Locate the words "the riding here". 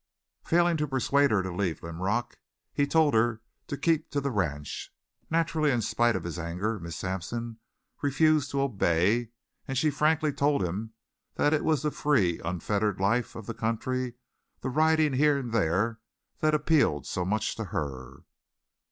14.61-15.37